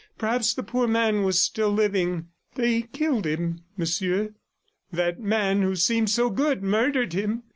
[0.17, 2.29] Perhaps the poor man was still living....
[2.55, 4.33] "They killed him, Monsieur.
[4.91, 7.43] That man who seemed so good murdered him.